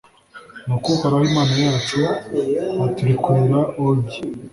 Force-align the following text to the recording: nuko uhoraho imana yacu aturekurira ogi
nuko 0.65 0.87
uhoraho 0.95 1.23
imana 1.29 1.53
yacu 1.65 1.99
aturekurira 2.85 3.59
ogi 3.85 4.19